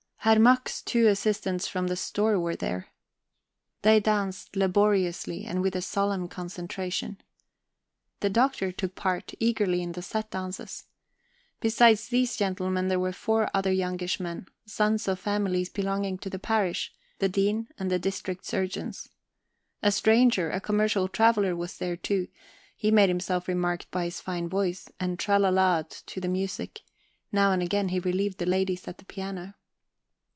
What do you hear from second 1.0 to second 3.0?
assistants from the store were there,